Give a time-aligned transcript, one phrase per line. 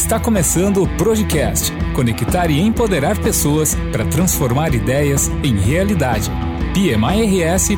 [0.00, 6.30] Está começando o Projecast conectar e empoderar pessoas para transformar ideias em realidade.
[6.72, 7.68] pmirs.org.br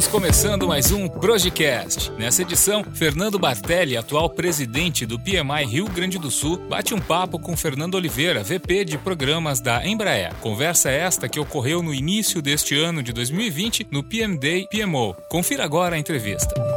[0.00, 2.10] estamos começando mais um Projecast.
[2.12, 7.38] Nessa edição, Fernando Bartelli, atual presidente do PMI Rio Grande do Sul, bate um papo
[7.38, 10.34] com Fernando Oliveira, VP de programas da Embraer.
[10.36, 15.14] Conversa esta que ocorreu no início deste ano de 2020 no PM Day PMO.
[15.28, 16.69] Confira agora a entrevista.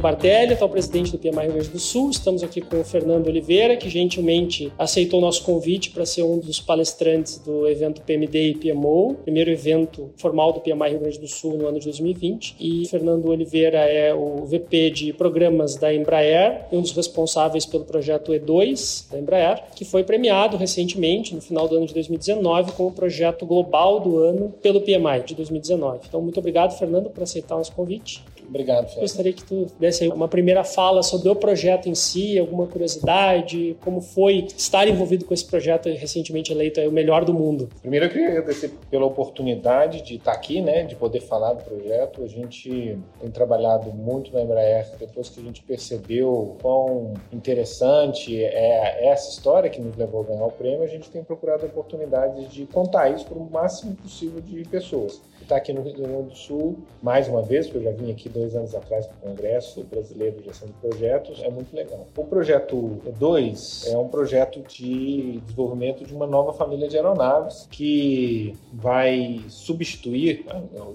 [0.00, 2.10] Bartelli, atual presidente do PMI Rio Grande do Sul.
[2.10, 6.38] Estamos aqui com o Fernando Oliveira, que gentilmente aceitou o nosso convite para ser um
[6.38, 11.26] dos palestrantes do evento PMD e PMO, primeiro evento formal do PMI Rio Grande do
[11.26, 12.56] Sul no ano de 2020.
[12.60, 17.84] E Fernando Oliveira é o VP de programas da Embraer e um dos responsáveis pelo
[17.84, 22.92] projeto E2 da Embraer, que foi premiado recentemente, no final do ano de 2019, como
[22.92, 26.00] projeto global do ano pelo PMI de 2019.
[26.08, 28.22] Então, muito obrigado, Fernando, por aceitar o nosso convite.
[28.48, 29.00] Obrigado, Fred.
[29.00, 34.00] Gostaria que tu desse uma primeira fala sobre o projeto em si, alguma curiosidade, como
[34.00, 37.68] foi estar envolvido com esse projeto recentemente eleito o melhor do mundo.
[37.80, 42.22] Primeiro eu queria agradecer pela oportunidade de estar aqui, né, de poder falar do projeto.
[42.22, 49.08] A gente tem trabalhado muito na Embraer depois que a gente percebeu quão interessante é
[49.08, 52.66] essa história que nos levou a ganhar o prêmio, a gente tem procurado oportunidades de
[52.66, 56.76] contar isso para o máximo possível de pessoas estar aqui no Rio Grande do Sul
[57.02, 60.38] mais uma vez, porque eu já vim aqui dois anos atrás para o Congresso Brasileiro
[60.40, 62.06] de Gestão de Projetos, é muito legal.
[62.16, 68.56] O projeto 2 é um projeto de desenvolvimento de uma nova família de aeronaves que
[68.72, 70.44] vai substituir,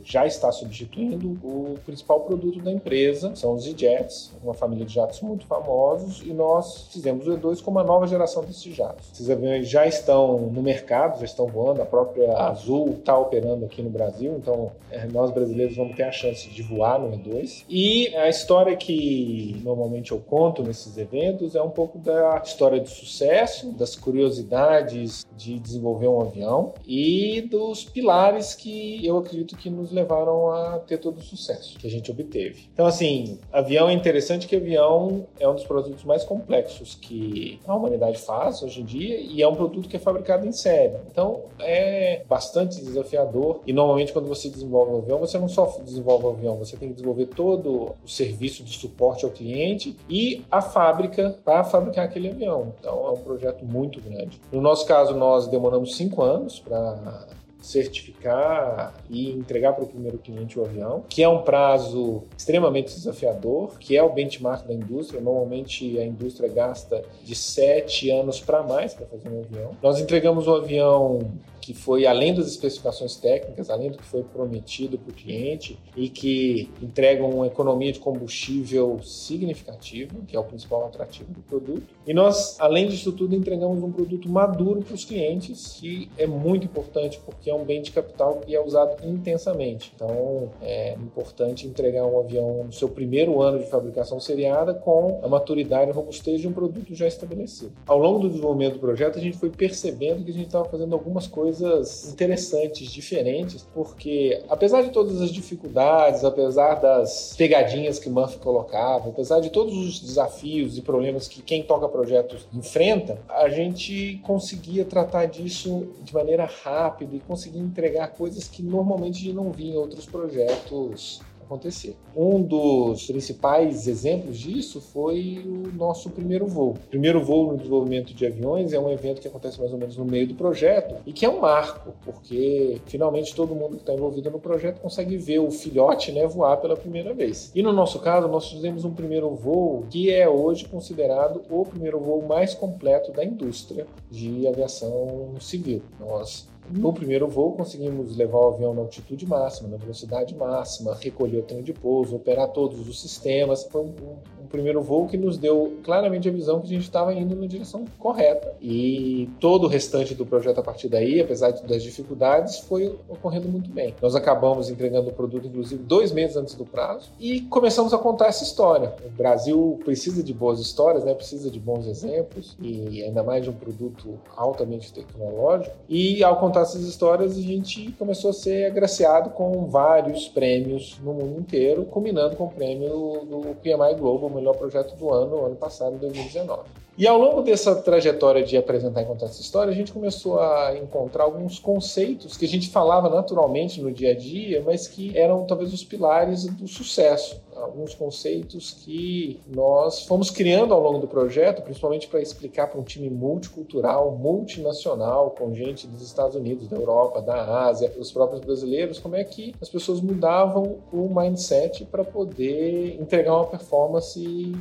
[0.04, 5.22] já está substituindo, o principal produto da empresa, são os E-Jets, uma família de jatos
[5.22, 9.12] muito famosos, e nós fizemos o E2 com uma nova geração desses jatos.
[9.14, 13.82] Esses aviões já estão no mercado, já estão voando, a própria Azul está operando aqui
[13.82, 17.64] no Brasil, então é, nós brasileiros vamos ter a chance de voar no E2.
[17.70, 22.90] E a história que normalmente eu conto nesses eventos é um pouco da história de
[22.90, 29.92] sucesso, das curiosidades de desenvolver um avião e dos pilares que eu acredito que nos
[29.92, 32.70] levaram a ter todo o sucesso que a gente obteve.
[32.74, 37.76] Então, assim, avião é interessante que avião é um dos produtos mais complexos que a
[37.76, 40.98] humanidade faz hoje em dia e é um produto que é fabricado em série.
[41.12, 46.26] Então, é bastante desafiador e normalmente quando você desenvolve um avião, você não só desenvolve
[46.26, 50.62] o avião, você tem que desenvolver todo o serviço de suporte ao cliente e a
[50.62, 52.74] fábrica para fabricar aquele avião.
[52.80, 54.40] Então é um projeto muito grande.
[54.52, 57.28] No nosso caso, nós demoramos cinco anos para
[57.62, 63.78] certificar e entregar para o primeiro cliente o avião, que é um prazo extremamente desafiador,
[63.78, 65.22] que é o benchmark da indústria.
[65.22, 69.72] Normalmente a indústria gasta de sete anos para mais para fazer um avião.
[69.82, 71.20] Nós entregamos o avião
[71.62, 76.10] que foi além das especificações técnicas, além do que foi prometido para o cliente e
[76.10, 81.84] que entregam uma economia de combustível significativa, que é o principal atrativo do produto.
[82.06, 86.66] E nós, além disso tudo, entregamos um produto maduro para os clientes, que é muito
[86.66, 89.92] importante porque é um bem de capital que é usado intensamente.
[89.96, 95.28] Então, é importante entregar um avião no seu primeiro ano de fabricação seriada com a
[95.28, 97.74] maturidade e robustez de um produto já estabelecido.
[97.86, 100.94] Ao longo do desenvolvimento do projeto, a gente foi percebendo que a gente estava fazendo
[100.94, 108.10] algumas coisas coisas interessantes, diferentes, porque apesar de todas as dificuldades, apesar das pegadinhas que
[108.10, 113.50] Murphy colocava, apesar de todos os desafios e problemas que quem toca projetos enfrenta, a
[113.50, 119.74] gente conseguia tratar disso de maneira rápida e conseguia entregar coisas que normalmente não via
[119.74, 121.98] em outros projetos acontecer.
[122.16, 126.72] Um dos principais exemplos disso foi o nosso primeiro voo.
[126.72, 129.98] O primeiro voo no desenvolvimento de aviões é um evento que acontece mais ou menos
[129.98, 133.94] no meio do projeto e que é um marco, porque finalmente todo mundo que está
[133.94, 137.52] envolvido no projeto consegue ver o filhote né, voar pela primeira vez.
[137.54, 142.00] E no nosso caso, nós fizemos um primeiro voo que é hoje considerado o primeiro
[142.00, 145.82] voo mais completo da indústria de aviação civil.
[146.00, 151.40] Nós no primeiro voo, conseguimos levar o avião na altitude máxima, na velocidade máxima, recolher
[151.40, 153.64] o trem de pouso, operar todos os sistemas.
[153.66, 154.18] Foi um,
[154.52, 157.86] primeiro voo que nos deu claramente a visão que a gente estava indo na direção
[157.98, 158.54] correta.
[158.62, 163.70] E todo o restante do projeto a partir daí, apesar das dificuldades, foi ocorrendo muito
[163.70, 163.96] bem.
[164.02, 168.28] Nós acabamos entregando o produto, inclusive, dois meses antes do prazo e começamos a contar
[168.28, 168.94] essa história.
[169.06, 171.14] O Brasil precisa de boas histórias, né?
[171.14, 175.76] precisa de bons exemplos e ainda mais de um produto altamente tecnológico.
[175.88, 181.14] E ao contar essas histórias, a gente começou a ser agraciado com vários prêmios no
[181.14, 185.98] mundo inteiro, culminando com o prêmio do PMI Global, melhor projeto do ano, ano passado,
[185.98, 186.64] 2019.
[186.98, 190.78] E ao longo dessa trajetória de apresentar e contar essa história, a gente começou a
[190.78, 195.46] encontrar alguns conceitos que a gente falava naturalmente no dia a dia, mas que eram
[195.46, 201.62] talvez os pilares do sucesso alguns conceitos que nós fomos criando ao longo do projeto,
[201.62, 207.22] principalmente para explicar para um time multicultural, multinacional, com gente dos Estados Unidos, da Europa,
[207.22, 213.00] da Ásia, os próprios brasileiros, como é que as pessoas mudavam o mindset para poder
[213.00, 214.20] entregar uma performance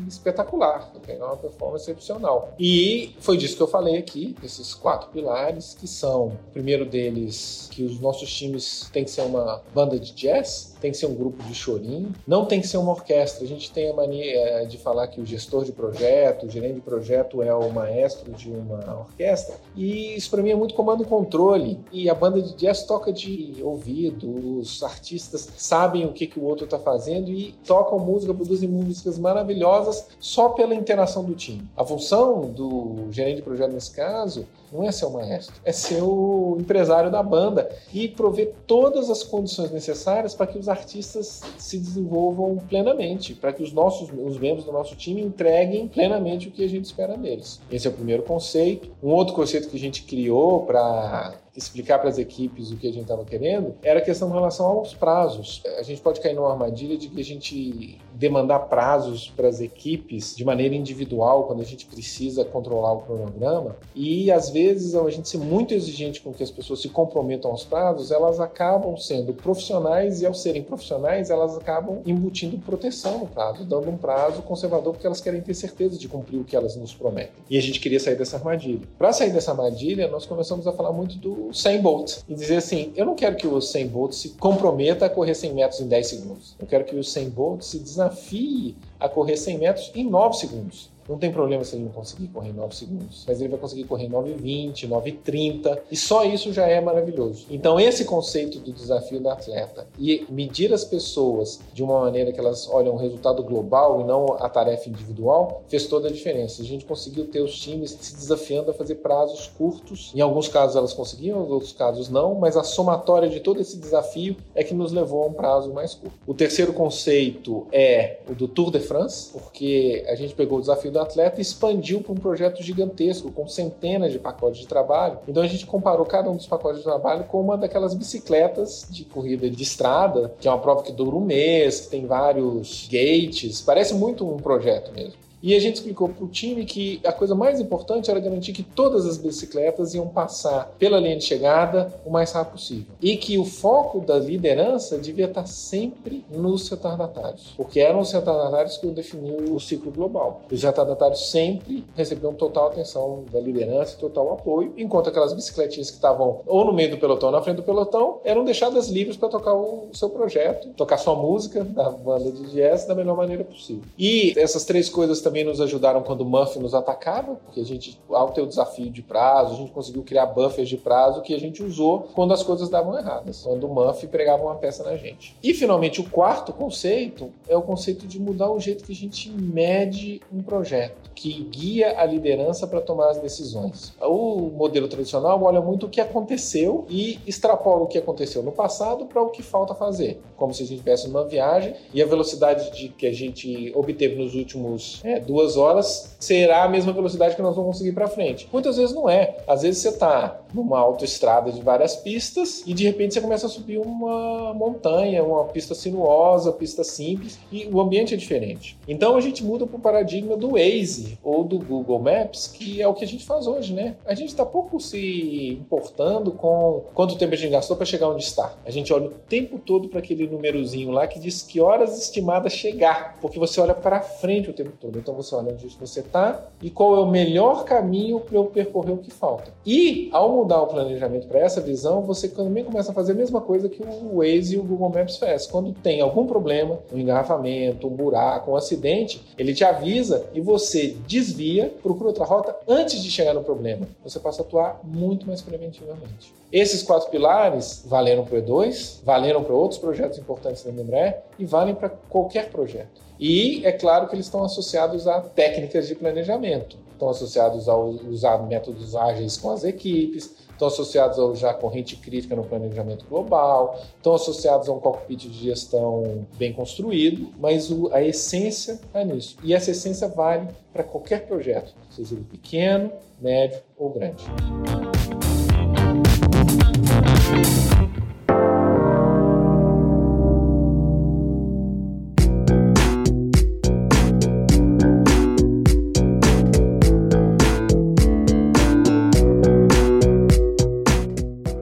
[0.08, 2.55] espetacular, entregar uma performance excepcional.
[2.58, 7.69] E foi disso que eu falei aqui, esses quatro pilares, que são, o primeiro deles,
[7.70, 11.14] que os nossos times têm que ser uma banda de jazz, tem que ser um
[11.14, 13.44] grupo de chorinho, não tem que ser uma orquestra.
[13.44, 16.75] A gente tem a mania eh, de falar que o gestor de projeto, o gerente
[16.75, 21.02] de projeto é o maestro de uma orquestra, e isso para mim é muito comando
[21.02, 21.78] e controle.
[21.92, 26.44] E a banda de jazz toca de ouvido, os artistas sabem o que, que o
[26.44, 31.69] outro está fazendo e tocam música, produzem músicas maravilhosas só pela interação do time.
[31.76, 36.02] A função do gerente de projeto nesse caso não é ser o maestro, é ser
[36.02, 41.78] o empresário da banda e prover todas as condições necessárias para que os artistas se
[41.78, 46.64] desenvolvam plenamente, para que os nossos os membros do nosso time entreguem plenamente o que
[46.64, 47.61] a gente espera deles.
[47.70, 48.90] Esse é o primeiro conceito.
[49.02, 52.93] Um outro conceito que a gente criou para explicar para as equipes o que a
[52.93, 55.62] gente estava querendo, era a questão em relação aos prazos.
[55.79, 60.37] A gente pode cair numa armadilha de que a gente demandar prazos para as equipes
[60.37, 65.29] de maneira individual quando a gente precisa controlar o cronograma e às vezes a gente
[65.29, 70.20] ser muito exigente com que as pessoas se comprometam aos prazos, elas acabam sendo profissionais
[70.20, 75.06] e ao serem profissionais elas acabam embutindo proteção no prazo, dando um prazo conservador porque
[75.06, 77.32] elas querem ter certeza de cumprir o que elas nos prometem.
[77.49, 78.82] E a gente queria sair dessa armadilha.
[78.99, 82.56] Para sair dessa armadilha, nós começamos a falar muito do o 100 Bolt e dizer
[82.56, 85.88] assim: eu não quero que o 100 Bolt se comprometa a correr 100 metros em
[85.88, 86.56] 10 segundos.
[86.58, 90.90] Eu quero que o 100 Bolt se desafie a correr 100 metros em 9 segundos.
[91.10, 93.82] Não tem problema se ele não conseguir correr em 9 segundos, mas ele vai conseguir
[93.82, 97.46] correr em 9,20, 9,30 e só isso já é maravilhoso.
[97.50, 102.38] Então, esse conceito do desafio da atleta e medir as pessoas de uma maneira que
[102.38, 106.62] elas olham o resultado global e não a tarefa individual fez toda a diferença.
[106.62, 110.12] A gente conseguiu ter os times se desafiando a fazer prazos curtos.
[110.14, 113.76] Em alguns casos elas conseguiam, em outros casos não, mas a somatória de todo esse
[113.78, 116.16] desafio é que nos levou a um prazo mais curto.
[116.24, 120.92] O terceiro conceito é o do Tour de France, porque a gente pegou o desafio
[120.92, 125.19] da atleta e expandiu para um projeto gigantesco, com centenas de pacotes de trabalho.
[125.26, 129.05] Então a gente comparou cada um dos pacotes de trabalho com uma daquelas bicicletas de
[129.05, 133.61] corrida de estrada, que é uma prova que dura um mês, que tem vários gates,
[133.61, 135.29] parece muito um projeto mesmo.
[135.42, 138.62] E a gente explicou para o time que a coisa mais importante era garantir que
[138.62, 142.87] todas as bicicletas iam passar pela linha de chegada o mais rápido possível.
[143.00, 148.76] E que o foco da liderança devia estar sempre nos retardatários, porque eram os retardatários
[148.76, 150.42] que definiam o ciclo global.
[150.50, 155.96] Os retardatários sempre recebiam total atenção da liderança e total apoio, enquanto aquelas bicicletinhas que
[155.96, 159.28] estavam ou no meio do pelotão ou na frente do pelotão eram deixadas livres para
[159.28, 163.82] tocar o seu projeto, tocar sua música da banda de jazz da melhor maneira possível.
[163.98, 167.96] E essas três coisas também nos ajudaram quando o Muff nos atacava, porque a gente,
[168.10, 171.38] ao ter o desafio de prazo, a gente conseguiu criar buffers de prazo que a
[171.38, 175.37] gente usou quando as coisas davam erradas, quando o Muff pregava uma peça na gente.
[175.40, 179.30] E finalmente, o quarto conceito é o conceito de mudar o jeito que a gente
[179.30, 183.92] mede um projeto que guia a liderança para tomar as decisões.
[184.00, 189.04] O modelo tradicional olha muito o que aconteceu e extrapola o que aconteceu no passado
[189.04, 192.75] para o que falta fazer, como se a gente tivesse uma viagem e a velocidade
[192.75, 197.42] de que a gente obteve nos últimos é, duas horas será a mesma velocidade que
[197.42, 198.48] nós vamos conseguir para frente.
[198.52, 199.38] Muitas vezes não é.
[199.48, 203.48] Às vezes você está numa autoestrada de várias pistas e de repente você começa a
[203.48, 208.78] subir uma montanha, uma pista sinuosa, pista simples e o ambiente é diferente.
[208.86, 212.88] Então a gente muda para o paradigma do Waze ou do Google Maps, que é
[212.88, 213.96] o que a gente faz hoje, né?
[214.04, 218.24] A gente está pouco se importando com quanto tempo a gente gastou para chegar onde
[218.24, 218.54] está.
[218.64, 222.52] A gente olha o tempo todo para aquele númerozinho lá que diz que horas estimadas
[222.52, 224.98] chegar, porque você olha para frente o tempo todo.
[224.98, 228.45] Então Então você olha onde você está e qual é o melhor caminho para eu
[228.45, 229.50] percorrer o que falta.
[229.67, 233.40] E ao mudar o planejamento para essa visão, você também começa a fazer a mesma
[233.40, 235.49] coisa que o Waze e o Google Maps faz.
[235.49, 240.97] Quando tem algum problema, um engarrafamento, um buraco, um acidente, ele te avisa e você
[241.09, 243.88] desvia, procura outra rota antes de chegar no problema.
[244.05, 246.33] Você passa a atuar muito mais preventivamente.
[246.52, 251.45] Esses quatro pilares valeram para o E2, valeram para outros projetos importantes da Embraer e
[251.45, 253.11] valem para qualquer projeto.
[253.21, 258.38] E é claro que eles estão associados a técnicas de planejamento, estão associados a usar
[258.47, 264.14] métodos ágeis com as equipes, estão associados a usar corrente crítica no planejamento global, estão
[264.14, 269.37] associados a um cockpit de gestão bem construído, mas o, a essência é nisso.
[269.42, 274.25] E essa essência vale para qualquer projeto, seja ele pequeno, médio ou grande.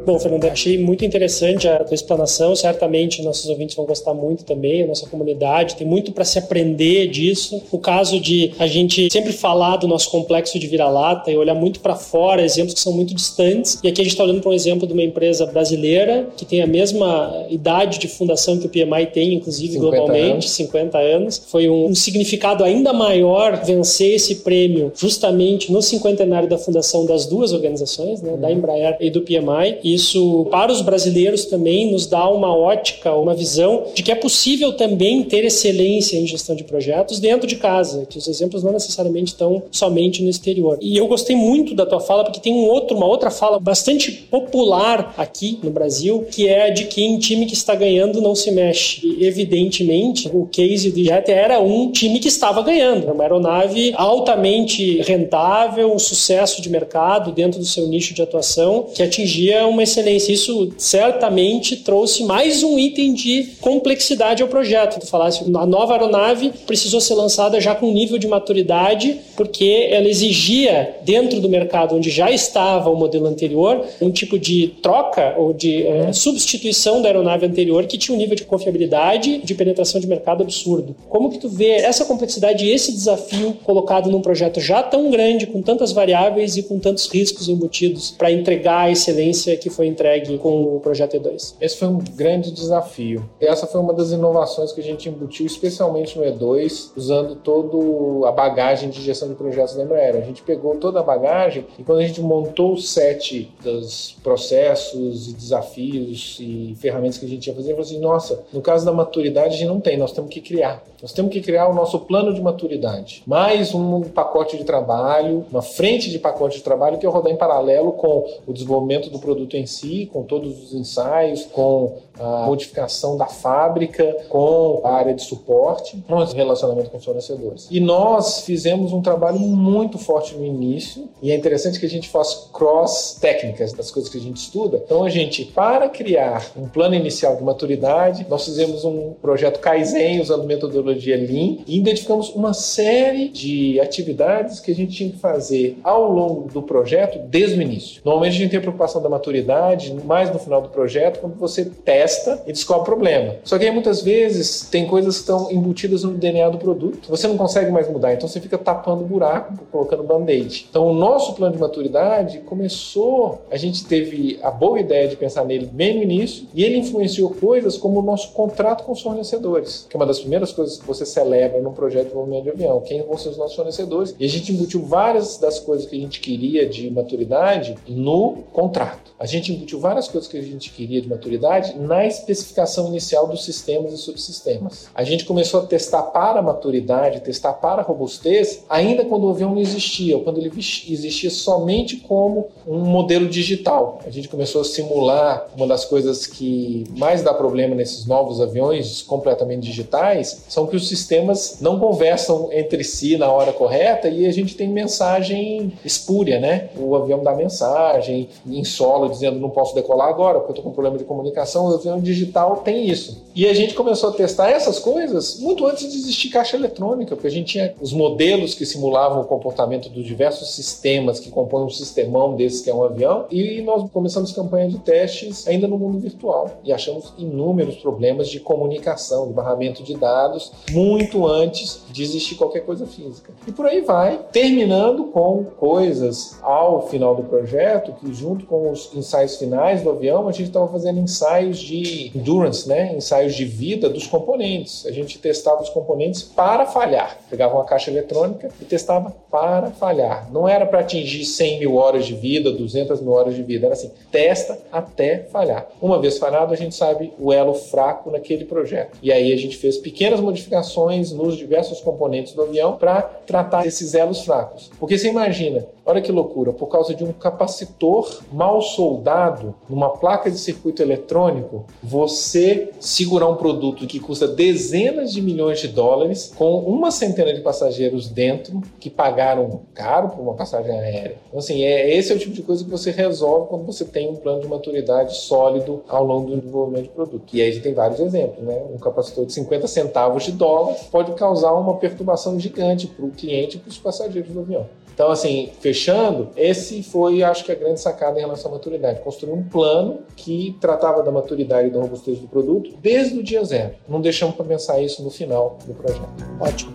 [0.08, 2.56] Bom, Fernando, achei muito interessante a tua explanação.
[2.56, 5.76] Certamente nossos ouvintes vão gostar muito também, a nossa comunidade.
[5.76, 7.60] Tem muito para se aprender disso.
[7.70, 11.80] O caso de a gente sempre falar do nosso complexo de vira-lata e olhar muito
[11.80, 13.78] para fora, exemplos que são muito distantes.
[13.84, 16.62] E aqui a gente está olhando para um exemplo de uma empresa brasileira que tem
[16.62, 20.50] a mesma idade de fundação que o PMI tem, inclusive 50 globalmente, anos.
[20.52, 21.42] 50 anos.
[21.48, 27.26] Foi um, um significado ainda maior vencer esse prêmio justamente no cinquentenário da fundação das
[27.26, 28.54] duas organizações, né, da uhum.
[28.54, 29.80] Embraer e do PMI.
[29.84, 34.14] E isso, para os brasileiros também, nos dá uma ótica, uma visão de que é
[34.14, 38.72] possível também ter excelência em gestão de projetos dentro de casa, que os exemplos não
[38.72, 40.78] necessariamente estão somente no exterior.
[40.80, 44.12] E eu gostei muito da tua fala, porque tem um outro, uma outra fala bastante
[44.12, 48.50] popular aqui no Brasil, que é de que em time que está ganhando não se
[48.50, 49.00] mexe.
[49.04, 55.02] E, evidentemente, o case do Jet era um time que estava ganhando, uma aeronave altamente
[55.02, 60.32] rentável, um sucesso de mercado dentro do seu nicho de atuação, que atingia uma excelência.
[60.32, 65.00] Isso certamente trouxe mais um item de complexidade ao projeto.
[65.00, 70.08] Tu falasse, a nova aeronave precisou ser lançada já com nível de maturidade, porque ela
[70.08, 75.52] exigia, dentro do mercado onde já estava o modelo anterior, um tipo de troca ou
[75.52, 80.06] de é, substituição da aeronave anterior que tinha um nível de confiabilidade, de penetração de
[80.06, 80.94] mercado absurdo.
[81.08, 85.46] Como que tu vê essa complexidade e esse desafio colocado num projeto já tão grande,
[85.46, 90.38] com tantas variáveis e com tantos riscos embutidos para entregar a excelência que foi entregue
[90.38, 91.54] com o projeto E2?
[91.60, 93.30] Esse foi um grande desafio.
[93.40, 98.32] Essa foi uma das inovações que a gente embutiu, especialmente no E2, usando toda a
[98.32, 100.16] bagagem de gestão de projetos da Embraer.
[100.16, 105.28] A gente pegou toda a bagagem e quando a gente montou o set dos processos
[105.28, 108.84] e desafios e ferramentas que a gente ia fazer, gente falou assim, nossa, no caso
[108.84, 110.82] da maturidade a gente não tem, nós temos que criar.
[111.00, 113.22] Nós temos que criar o nosso plano de maturidade.
[113.24, 117.36] Mais um pacote de trabalho, uma frente de pacote de trabalho que eu rodar em
[117.36, 123.16] paralelo com o desenvolvimento do produto em si, com todos os ensaios, com a modificação
[123.16, 127.68] da fábrica, com a área de suporte, com o relacionamento com os fornecedores.
[127.70, 132.08] E nós fizemos um trabalho muito forte no início, e é interessante que a gente
[132.08, 134.82] faz cross técnicas das coisas que a gente estuda.
[134.84, 140.20] Então a gente, para criar um plano inicial de maturidade, nós fizemos um projeto Kaizen
[140.20, 145.78] usando metodologia Lean e identificamos uma série de atividades que a gente tinha que fazer
[145.82, 148.00] ao longo do projeto desde o início.
[148.04, 149.57] Normalmente a gente tem a preocupação da maturidade
[150.04, 153.36] mais no final do projeto, quando você testa e descobre o problema.
[153.44, 157.26] Só que aí muitas vezes tem coisas que estão embutidas no DNA do produto, você
[157.26, 160.66] não consegue mais mudar, então você fica tapando buraco, colocando band-aid.
[160.70, 165.44] Então o nosso plano de maturidade começou, a gente teve a boa ideia de pensar
[165.44, 169.86] nele bem no início e ele influenciou coisas como o nosso contrato com os fornecedores,
[169.88, 172.80] que é uma das primeiras coisas que você celebra num projeto de desenvolvimento de avião,
[172.80, 174.14] quem vão ser os nossos fornecedores.
[174.18, 179.12] E a gente embutiu várias das coisas que a gente queria de maturidade no contrato.
[179.18, 183.44] A gente embutiu várias coisas que a gente queria de maturidade na especificação inicial dos
[183.44, 184.88] sistemas e subsistemas.
[184.94, 189.60] A gente começou a testar para maturidade, testar para robustez, ainda quando o avião não
[189.60, 194.00] existia, quando ele existia somente como um modelo digital.
[194.06, 199.02] A gente começou a simular uma das coisas que mais dá problema nesses novos aviões
[199.02, 204.32] completamente digitais, são que os sistemas não conversam entre si na hora correta e a
[204.32, 206.70] gente tem mensagem espúria, né?
[206.76, 210.64] O avião dá mensagem em solo dizendo eu não posso decolar agora porque eu estou
[210.64, 211.66] com problema de comunicação.
[211.66, 213.24] O avião digital tem isso.
[213.34, 217.28] E a gente começou a testar essas coisas muito antes de existir caixa eletrônica, porque
[217.28, 221.70] a gente tinha os modelos que simulavam o comportamento dos diversos sistemas que compõem um
[221.70, 225.98] sistemão desse que é um avião, e nós começamos campanha de testes ainda no mundo
[225.98, 232.34] virtual e achamos inúmeros problemas de comunicação, de barramento de dados, muito antes de existir
[232.34, 233.32] qualquer coisa física.
[233.46, 238.90] E por aí vai, terminando com coisas ao final do projeto que junto com os
[239.18, 242.94] ensaios finais do avião, a gente estava fazendo ensaios de endurance, né?
[242.94, 244.86] ensaios de vida dos componentes.
[244.86, 247.18] A gente testava os componentes para falhar.
[247.28, 250.30] Pegava uma caixa eletrônica e testava para falhar.
[250.32, 253.66] Não era para atingir 100 mil horas de vida, 200 mil horas de vida.
[253.66, 255.66] Era assim, testa até falhar.
[255.80, 258.98] Uma vez falhado, a gente sabe o elo fraco naquele projeto.
[259.02, 263.94] E aí a gente fez pequenas modificações nos diversos componentes do avião para tratar esses
[263.94, 264.70] elos fracos.
[264.78, 270.30] Porque você imagina, olha que loucura, por causa de um capacitor mal soldado numa placa
[270.30, 276.58] de circuito eletrônico, você segurar um produto que custa dezenas de milhões de dólares com
[276.58, 281.16] uma centena de passageiros dentro que pagaram caro por uma passagem aérea.
[281.28, 284.10] Então, assim, é, esse é o tipo de coisa que você resolve quando você tem
[284.10, 287.34] um plano de maturidade sólido ao longo do desenvolvimento de produto.
[287.34, 288.62] E aí a gente tem vários exemplos, né?
[288.74, 293.56] Um capacitor de 50 centavos de dólar pode causar uma perturbação gigante para o cliente
[293.56, 294.66] e para os passageiros do avião.
[294.98, 298.98] Então, assim, fechando, esse foi, acho que, a grande sacada em relação à maturidade.
[298.98, 303.44] Construir um plano que tratava da maturidade e da robustez do produto desde o dia
[303.44, 303.76] zero.
[303.88, 306.08] Não deixamos para pensar isso no final do projeto.
[306.40, 306.74] Ótimo.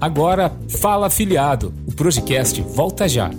[0.00, 1.74] Agora, fala afiliado.
[1.86, 3.30] O Projecast volta já.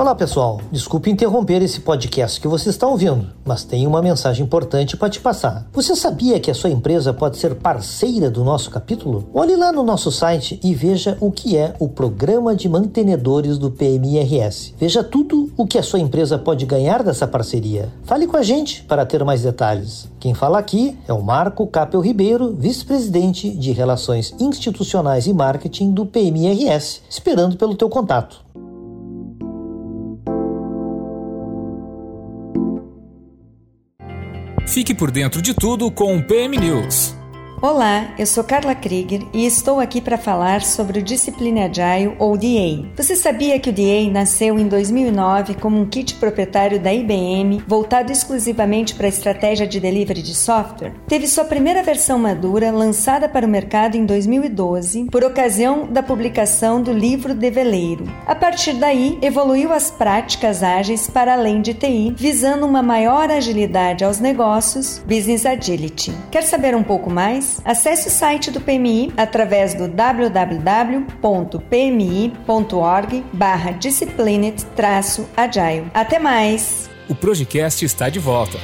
[0.00, 4.96] Olá pessoal, desculpe interromper esse podcast que você está ouvindo, mas tenho uma mensagem importante
[4.96, 5.68] para te passar.
[5.74, 9.28] Você sabia que a sua empresa pode ser parceira do nosso capítulo?
[9.34, 13.70] Olhe lá no nosso site e veja o que é o Programa de Mantenedores do
[13.70, 14.72] PMIRS.
[14.78, 17.92] Veja tudo o que a sua empresa pode ganhar dessa parceria.
[18.04, 20.08] Fale com a gente para ter mais detalhes.
[20.18, 26.06] Quem fala aqui é o Marco Capel Ribeiro, vice-presidente de Relações Institucionais e Marketing do
[26.06, 28.48] PMIRS, esperando pelo teu contato.
[34.70, 37.19] Fique por dentro de tudo com o PM News.
[37.62, 42.34] Olá, eu sou Carla Krieger e estou aqui para falar sobre o Discipline Agile ou
[42.34, 42.86] DA.
[42.96, 48.10] Você sabia que o DA nasceu em 2009 como um kit proprietário da IBM voltado
[48.10, 50.94] exclusivamente para a estratégia de delivery de software?
[51.06, 56.82] Teve sua primeira versão madura lançada para o mercado em 2012 por ocasião da publicação
[56.82, 58.10] do livro de Veleiro.
[58.26, 64.02] A partir daí, evoluiu as práticas ágeis para além de TI, visando uma maior agilidade
[64.02, 66.14] aos negócios, Business Agility.
[66.30, 67.49] Quer saber um pouco mais?
[67.64, 70.44] Acesse o site do PMI através do www.pmi.org
[73.32, 75.90] barra disciplined-agile.
[75.94, 76.90] Até mais!
[77.08, 78.58] O Projecast está de volta.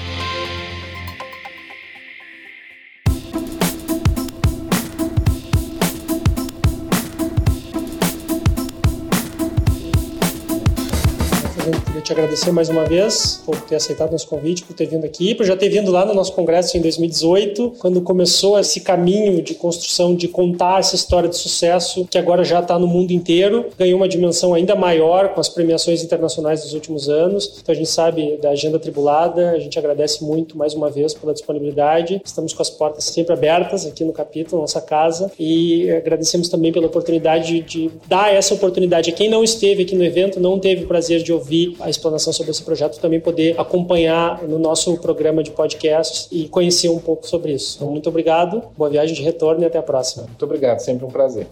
[12.02, 15.44] Te agradecer mais uma vez por ter aceitado nosso convite, por ter vindo aqui, por
[15.44, 20.14] já ter vindo lá no nosso congresso em 2018, quando começou esse caminho de construção,
[20.14, 24.08] de contar essa história de sucesso que agora já está no mundo inteiro, ganhou uma
[24.08, 27.58] dimensão ainda maior com as premiações internacionais dos últimos anos.
[27.60, 31.32] Então a gente sabe da agenda tribulada, a gente agradece muito mais uma vez pela
[31.32, 32.20] disponibilidade.
[32.24, 36.86] Estamos com as portas sempre abertas aqui no capítulo, nossa casa, e agradecemos também pela
[36.86, 40.86] oportunidade de dar essa oportunidade a quem não esteve aqui no evento, não teve o
[40.86, 45.50] prazer de ouvir a explanação sobre esse projeto, também poder acompanhar no nosso programa de
[45.50, 47.76] podcasts e conhecer um pouco sobre isso.
[47.76, 50.24] Então, muito obrigado, boa viagem de retorno e até a próxima.
[50.24, 51.46] Muito obrigado, sempre um prazer.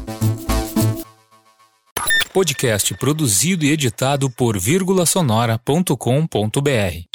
[2.29, 7.06] podcast produzido e editado por vírgulasonora.com.br.